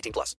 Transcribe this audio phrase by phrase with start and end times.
[0.00, 0.34] 18 plus.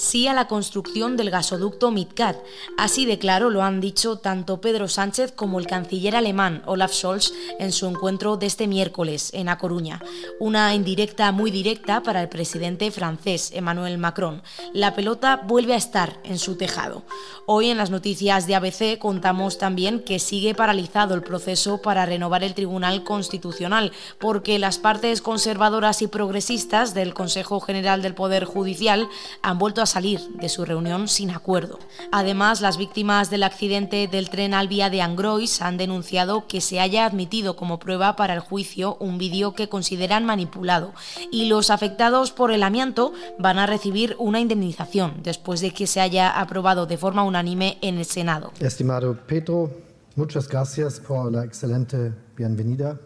[0.00, 2.36] Sí a la construcción del gasoducto Midcat.
[2.78, 7.34] Así de claro lo han dicho tanto Pedro Sánchez como el canciller alemán Olaf Scholz
[7.58, 10.00] en su encuentro de este miércoles en A Coruña.
[10.38, 14.42] Una indirecta muy directa para el presidente francés Emmanuel Macron.
[14.72, 17.02] La pelota vuelve a estar en su tejado.
[17.44, 22.42] Hoy en las noticias de ABC contamos también que sigue paralizado el proceso para renovar
[22.42, 29.06] el Tribunal Constitucional porque las partes conservadoras y progresistas del Consejo General del Poder Judicial
[29.42, 31.78] han vuelto a salir de su reunión sin acuerdo.
[32.12, 36.80] Además, las víctimas del accidente del tren al vía de Angrois han denunciado que se
[36.80, 40.92] haya admitido como prueba para el juicio un vídeo que consideran manipulado
[41.30, 46.00] y los afectados por el amianto van a recibir una indemnización después de que se
[46.00, 48.52] haya aprobado de forma unánime en el Senado.
[48.60, 49.70] Estimado Pedro,
[50.16, 52.98] muchas gracias por la excelente bienvenida.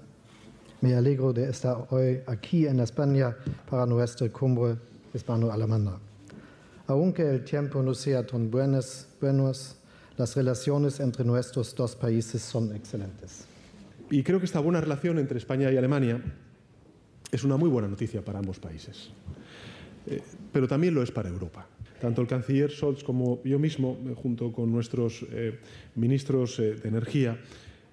[0.80, 3.34] Me alegro de estar hoy aquí en España
[3.70, 4.76] para nuestra cumbre
[5.14, 5.98] hispano-alemana.
[6.86, 9.06] Aunque el tiempo no sea tan buenos,
[10.16, 13.46] las relaciones entre nuestros dos países son excelentes.
[14.10, 16.22] Y creo que esta buena relación entre España y Alemania
[17.32, 19.10] es una muy buena noticia para ambos países,
[20.06, 20.20] eh,
[20.52, 21.66] pero también lo es para Europa.
[22.00, 25.58] Tanto el canciller Scholz como yo mismo, eh, junto con nuestros eh,
[25.94, 27.40] ministros de Energía,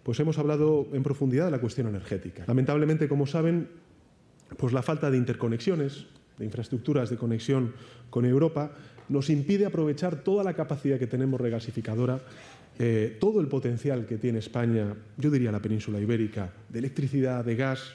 [0.03, 2.43] pues hemos hablado en profundidad de la cuestión energética.
[2.45, 3.69] Lamentablemente, como saben,
[4.57, 6.07] pues la falta de interconexiones,
[6.41, 7.73] de infraestructuras de conexión
[8.09, 8.71] con Europa,
[9.09, 12.19] nos impide aprovechar toda la capacidad que tenemos regasificadora,
[12.79, 17.55] eh, todo el potencial que tiene España, yo diría la península ibérica, de electricidad, de
[17.55, 17.93] gas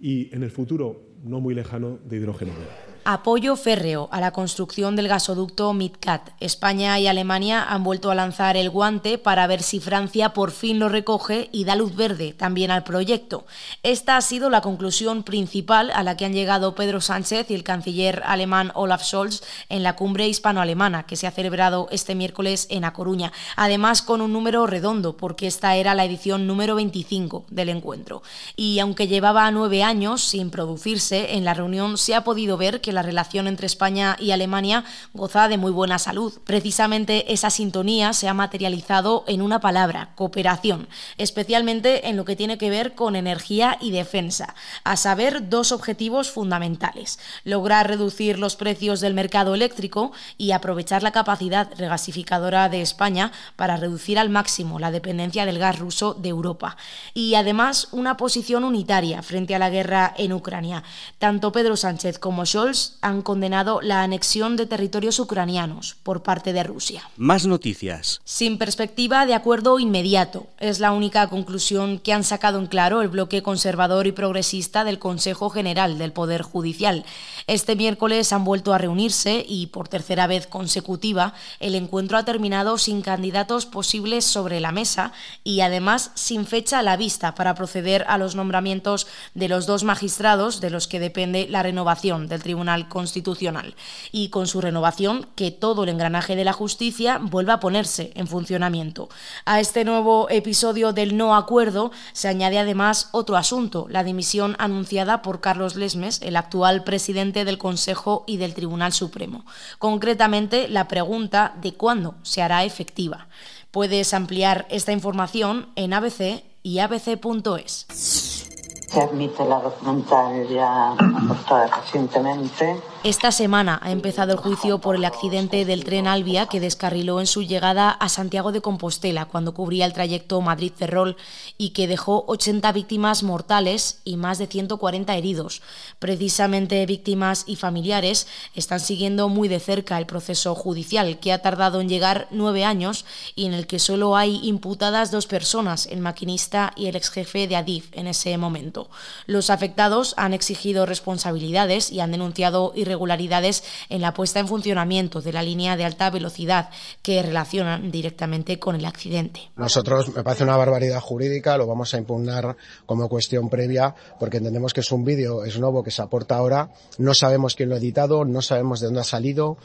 [0.00, 2.89] y en el futuro no muy lejano de hidrógeno verde.
[3.04, 6.32] Apoyo férreo a la construcción del gasoducto MidCat.
[6.38, 10.78] España y Alemania han vuelto a lanzar el guante para ver si Francia por fin
[10.78, 13.46] lo recoge y da luz verde también al proyecto.
[13.82, 17.64] Esta ha sido la conclusión principal a la que han llegado Pedro Sánchez y el
[17.64, 22.84] canciller alemán Olaf Scholz en la cumbre hispano-alemana que se ha celebrado este miércoles en
[22.84, 23.32] A Coruña.
[23.56, 28.22] Además con un número redondo porque esta era la edición número 25 del encuentro.
[28.56, 32.90] Y aunque llevaba nueve años sin producirse, en la reunión se ha podido ver que
[32.92, 36.38] la relación entre España y Alemania goza de muy buena salud.
[36.44, 40.88] Precisamente esa sintonía se ha materializado en una palabra, cooperación,
[41.18, 46.30] especialmente en lo que tiene que ver con energía y defensa, a saber, dos objetivos
[46.30, 53.32] fundamentales, lograr reducir los precios del mercado eléctrico y aprovechar la capacidad regasificadora de España
[53.56, 56.76] para reducir al máximo la dependencia del gas ruso de Europa.
[57.14, 60.82] Y además una posición unitaria frente a la guerra en Ucrania.
[61.18, 66.62] Tanto Pedro Sánchez como Scholz han condenado la anexión de territorios ucranianos por parte de
[66.62, 67.02] Rusia.
[67.16, 68.20] Más noticias.
[68.24, 70.46] Sin perspectiva de acuerdo inmediato.
[70.58, 74.98] Es la única conclusión que han sacado en claro el bloque conservador y progresista del
[74.98, 77.04] Consejo General del Poder Judicial.
[77.46, 82.78] Este miércoles han vuelto a reunirse y por tercera vez consecutiva el encuentro ha terminado
[82.78, 85.12] sin candidatos posibles sobre la mesa
[85.44, 89.84] y además sin fecha a la vista para proceder a los nombramientos de los dos
[89.84, 93.74] magistrados de los que depende la renovación del Tribunal Constitucional
[94.12, 98.26] y con su renovación que todo el engranaje de la justicia vuelva a ponerse en
[98.26, 99.08] funcionamiento.
[99.44, 105.22] A este nuevo episodio del no acuerdo se añade además otro asunto, la dimisión anunciada
[105.22, 109.44] por Carlos Lesmes, el actual presidente del Consejo y del Tribunal Supremo.
[109.78, 113.28] Concretamente, la pregunta de cuándo se hará efectiva.
[113.70, 118.49] Puedes ampliar esta información en ABC y abc.es.
[118.90, 122.76] Se admite la documental ya aportada recientemente.
[123.04, 127.26] Esta semana ha empezado el juicio por el accidente del tren Albia que descarriló en
[127.26, 131.16] su llegada a Santiago de Compostela cuando cubría el trayecto Madrid-Ferrol
[131.56, 135.62] y que dejó 80 víctimas mortales y más de 140 heridos.
[136.00, 138.26] Precisamente víctimas y familiares
[138.56, 143.04] están siguiendo muy de cerca el proceso judicial que ha tardado en llegar nueve años
[143.36, 147.54] y en el que solo hay imputadas dos personas, el maquinista y el exjefe de
[147.56, 148.79] Adif en ese momento.
[149.26, 155.32] Los afectados han exigido responsabilidades y han denunciado irregularidades en la puesta en funcionamiento de
[155.32, 156.70] la línea de alta velocidad
[157.02, 159.50] que relacionan directamente con el accidente.
[159.56, 162.56] Nosotros me parece una barbaridad jurídica, lo vamos a impugnar
[162.86, 166.70] como cuestión previa porque entendemos que es un vídeo, es nuevo que se aporta ahora,
[166.98, 169.58] no sabemos quién lo ha editado, no sabemos de dónde ha salido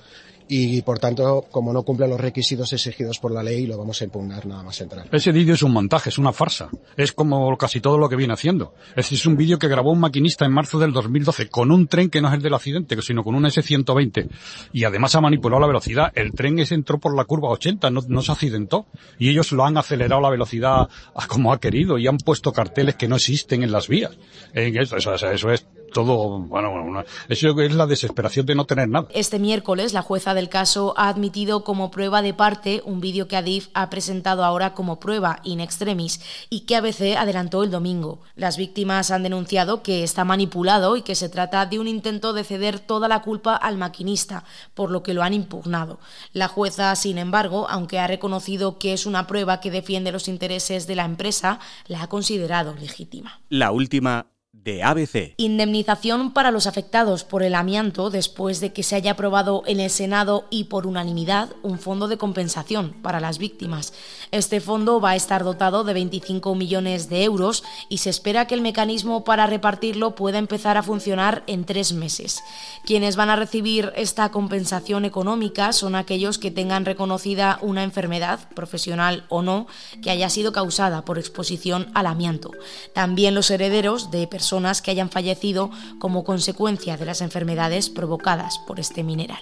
[0.47, 4.06] y por tanto, como no cumple los requisitos exigidos por la ley, lo vamos a
[4.06, 5.07] impugnar nada más entrar.
[5.12, 6.69] Ese vídeo es un montaje, es una farsa.
[6.97, 8.74] Es como casi todo lo que viene haciendo.
[8.95, 12.09] Es, es un vídeo que grabó un maquinista en marzo del 2012 con un tren
[12.09, 14.30] que no es el del accidente, sino con un S-120.
[14.74, 16.12] Y además ha manipulado la velocidad.
[16.15, 18.86] El tren ese entró por la curva 80, no, se accidentó.
[19.18, 22.95] Y ellos lo han acelerado la velocidad a como ha querido y han puesto carteles
[22.95, 24.12] que no existen en las vías.
[24.53, 25.65] Eso, eso es
[25.95, 29.07] todo, bueno, bueno, eso es la desesperación de no tener nada.
[29.12, 33.38] Este miércoles, la jueza del caso ha admitido como prueba de parte un vídeo que
[33.38, 36.19] Adif ha presentado ahora como prueba in extremis
[36.50, 38.19] y que ABC adelantó el domingo.
[38.36, 42.44] Las víctimas han denunciado que está manipulado y que se trata de un intento de
[42.44, 44.44] ceder toda la culpa al maquinista,
[44.74, 46.01] por lo que lo han impugnado.
[46.33, 50.88] La jueza, sin embargo, aunque ha reconocido que es una prueba que defiende los intereses
[50.88, 53.39] de la empresa, la ha considerado legítima.
[53.47, 54.35] La última
[54.66, 55.36] de ABC.
[55.38, 59.92] Indemnización para los afectados por el amianto después de que se haya aprobado en el
[59.92, 63.94] Senado y por unanimidad un fondo de compensación para las víctimas.
[64.32, 68.56] Este fondo va a estar dotado de 25 millones de euros y se espera que
[68.56, 72.42] el mecanismo para repartirlo pueda empezar a funcionar en tres meses.
[72.86, 79.26] Quienes van a recibir esta compensación económica son aquellos que tengan reconocida una enfermedad, profesional
[79.30, 79.68] o no,
[80.02, 82.50] que haya sido causada por exposición al amianto.
[82.94, 85.69] También los herederos de personas que hayan fallecido
[86.00, 89.42] como consecuencia de las enfermedades provocadas por este mineral.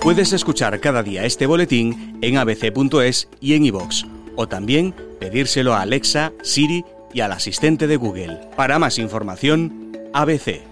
[0.00, 4.04] Puedes escuchar cada día este boletín en abc.es y en iVox,
[4.34, 8.40] o también pedírselo a Alexa, Siri y al asistente de Google.
[8.56, 10.71] Para más información, ABC.